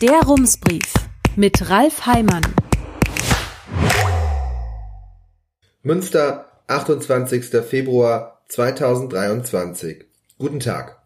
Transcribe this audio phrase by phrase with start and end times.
[0.00, 0.94] Der Rumsbrief
[1.36, 2.40] mit Ralf Heimann.
[5.82, 7.44] Münster, 28.
[7.62, 10.06] Februar 2023.
[10.38, 10.99] Guten Tag.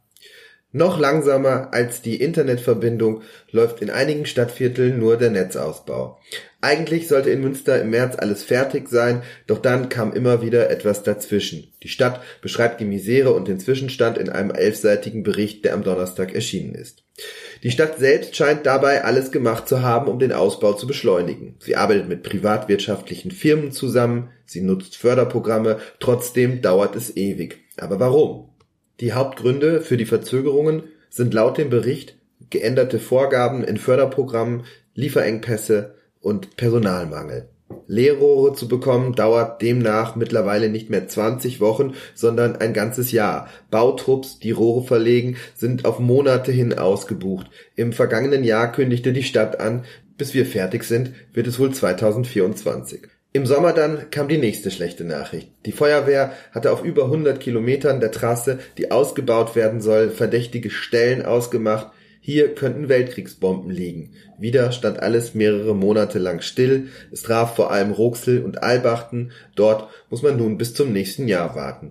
[0.76, 3.22] Noch langsamer als die Internetverbindung
[3.52, 6.18] läuft in einigen Stadtvierteln nur der Netzausbau.
[6.62, 11.04] Eigentlich sollte in Münster im März alles fertig sein, doch dann kam immer wieder etwas
[11.04, 11.72] dazwischen.
[11.84, 16.34] Die Stadt beschreibt die Misere und den Zwischenstand in einem elfseitigen Bericht, der am Donnerstag
[16.34, 17.04] erschienen ist.
[17.62, 21.54] Die Stadt selbst scheint dabei alles gemacht zu haben, um den Ausbau zu beschleunigen.
[21.60, 27.60] Sie arbeitet mit privatwirtschaftlichen Firmen zusammen, sie nutzt Förderprogramme, trotzdem dauert es ewig.
[27.76, 28.53] Aber warum?
[29.00, 32.16] Die Hauptgründe für die Verzögerungen sind laut dem Bericht
[32.50, 37.48] geänderte Vorgaben in Förderprogrammen, Lieferengpässe und Personalmangel.
[37.86, 43.48] Leerrohre zu bekommen dauert demnach mittlerweile nicht mehr 20 Wochen, sondern ein ganzes Jahr.
[43.70, 47.50] Bautrupps, die Rohre verlegen, sind auf Monate hin ausgebucht.
[47.74, 49.84] Im vergangenen Jahr kündigte die Stadt an,
[50.16, 53.02] bis wir fertig sind, wird es wohl 2024.
[53.36, 55.50] Im Sommer dann kam die nächste schlechte Nachricht.
[55.66, 61.26] Die Feuerwehr hatte auf über 100 Kilometern der Trasse, die ausgebaut werden soll, verdächtige Stellen
[61.26, 61.90] ausgemacht.
[62.20, 64.12] Hier könnten Weltkriegsbomben liegen.
[64.38, 66.90] Wieder stand alles mehrere Monate lang still.
[67.10, 69.32] Es traf vor allem Roxel und Albachten.
[69.56, 71.90] Dort muss man nun bis zum nächsten Jahr warten.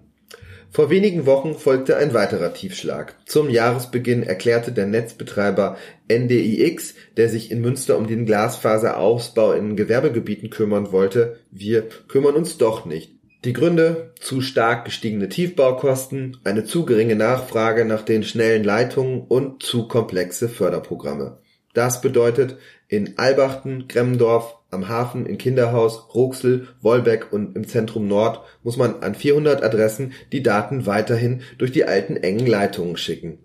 [0.73, 3.16] Vor wenigen Wochen folgte ein weiterer Tiefschlag.
[3.27, 10.49] Zum Jahresbeginn erklärte der Netzbetreiber NDIX, der sich in Münster um den Glasfaserausbau in Gewerbegebieten
[10.49, 13.11] kümmern wollte, wir kümmern uns doch nicht.
[13.45, 19.61] Die Gründe zu stark gestiegene Tiefbaukosten, eine zu geringe Nachfrage nach den schnellen Leitungen und
[19.61, 21.38] zu komplexe Förderprogramme.
[21.75, 22.57] Das bedeutet,
[22.88, 29.02] in Albachten, Gremmendorf, am Hafen, in Kinderhaus, Roxel, Wolbeck und im Zentrum Nord muss man
[29.02, 33.39] an 400 Adressen die Daten weiterhin durch die alten engen Leitungen schicken.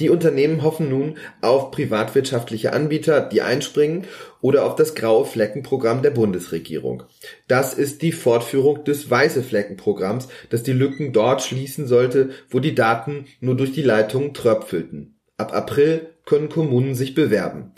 [0.00, 4.06] Die Unternehmen hoffen nun auf privatwirtschaftliche Anbieter, die einspringen,
[4.40, 7.04] oder auf das graue Fleckenprogramm der Bundesregierung.
[7.46, 12.74] Das ist die Fortführung des weiße Fleckenprogramms, das die Lücken dort schließen sollte, wo die
[12.74, 15.16] Daten nur durch die Leitungen tröpfelten.
[15.36, 17.72] Ab April können Kommunen sich bewerben.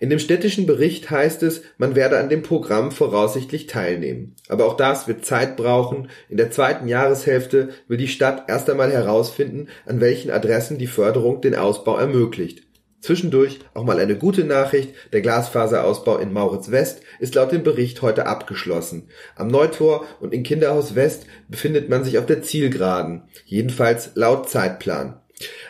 [0.00, 4.34] In dem städtischen Bericht heißt es, man werde an dem Programm voraussichtlich teilnehmen.
[4.48, 6.08] Aber auch das wird Zeit brauchen.
[6.30, 11.42] In der zweiten Jahreshälfte will die Stadt erst einmal herausfinden, an welchen Adressen die Förderung
[11.42, 12.62] den Ausbau ermöglicht.
[13.02, 18.00] Zwischendurch auch mal eine gute Nachricht, der Glasfaserausbau in Mauritz West ist laut dem Bericht
[18.00, 19.08] heute abgeschlossen.
[19.36, 25.19] Am Neutor und in Kinderhaus West befindet man sich auf der Zielgeraden, jedenfalls laut Zeitplan.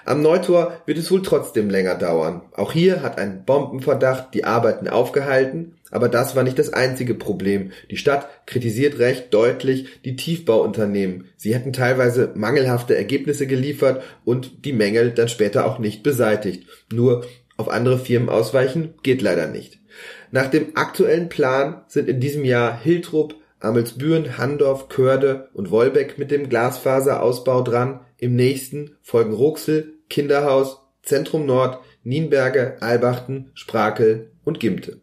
[0.05, 2.43] Am Neutor wird es wohl trotzdem länger dauern.
[2.55, 7.73] Auch hier hat ein Bombenverdacht die Arbeiten aufgehalten, aber das war nicht das einzige Problem.
[7.91, 11.27] Die Stadt kritisiert recht deutlich die Tiefbauunternehmen.
[11.37, 16.67] Sie hätten teilweise mangelhafte Ergebnisse geliefert und die Mängel dann später auch nicht beseitigt.
[16.93, 17.25] Nur
[17.57, 19.79] auf andere Firmen ausweichen geht leider nicht.
[20.31, 26.31] Nach dem aktuellen Plan sind in diesem Jahr Hiltrup, Amelsbüren, Handorf, Körde und Wolbeck mit
[26.31, 28.01] dem Glasfaserausbau dran.
[28.19, 35.01] Im nächsten folgen Ruxel, Kinderhaus, Zentrum Nord, Nienberge, Albachten, Sprakel und Gimte.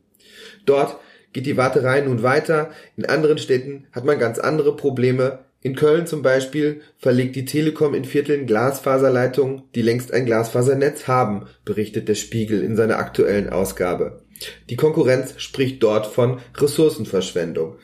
[0.66, 0.98] Dort
[1.34, 2.72] geht die Warterei nun weiter.
[2.96, 5.40] In anderen Städten hat man ganz andere Probleme.
[5.62, 11.48] In Köln zum Beispiel verlegt die Telekom in Vierteln Glasfaserleitungen, die längst ein Glasfasernetz haben,
[11.66, 14.22] berichtet der Spiegel in seiner aktuellen Ausgabe.
[14.70, 17.76] Die Konkurrenz spricht dort von Ressourcenverschwendung.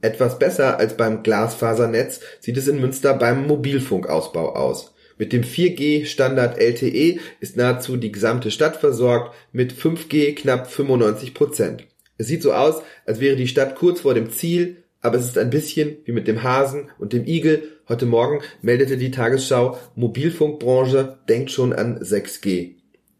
[0.00, 4.94] Etwas besser als beim Glasfasernetz sieht es in Münster beim Mobilfunkausbau aus.
[5.18, 11.84] Mit dem 4G-Standard LTE ist nahezu die gesamte Stadt versorgt, mit 5G knapp 95 Prozent.
[12.16, 15.38] Es sieht so aus, als wäre die Stadt kurz vor dem Ziel, aber es ist
[15.38, 17.80] ein bisschen wie mit dem Hasen und dem Igel.
[17.88, 22.74] Heute Morgen meldete die Tagesschau, Mobilfunkbranche denkt schon an 6G.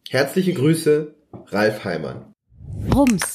[0.09, 1.15] Herzliche Grüße,
[1.47, 2.33] Ralf Heimann.
[2.95, 3.35] Rums,